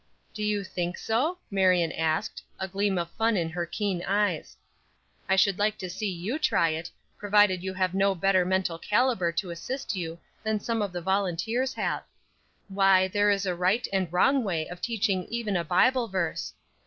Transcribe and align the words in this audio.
"Do 0.33 0.41
you 0.43 0.63
think 0.63 0.97
so?" 0.97 1.37
Marion 1.51 1.91
asked, 1.91 2.41
a 2.59 2.67
gleam 2.67 2.97
of 2.97 3.11
fun 3.11 3.37
in 3.37 3.49
her 3.51 3.67
keen 3.67 4.03
eyes. 4.07 4.57
"I 5.29 5.35
should 5.35 5.59
like 5.59 5.77
to 5.77 5.91
see 5.91 6.09
you 6.09 6.39
try 6.39 6.69
it, 6.69 6.89
provided 7.19 7.61
you 7.61 7.71
have 7.75 7.93
no 7.93 8.15
better 8.15 8.43
mental 8.43 8.79
caliber 8.79 9.31
to 9.33 9.51
assist 9.51 9.95
you 9.95 10.17
than 10.41 10.59
some 10.59 10.81
of 10.81 10.91
the 10.91 11.01
volunteers 11.01 11.75
have. 11.75 12.01
Why, 12.67 13.09
there 13.09 13.29
is 13.29 13.45
a 13.45 13.53
right 13.53 13.87
and 13.93 14.11
wrong 14.11 14.43
way 14.43 14.65
of 14.67 14.81
teaching 14.81 15.25
even 15.25 15.55
a 15.55 15.63
Bible 15.63 16.07
verse. 16.07 16.55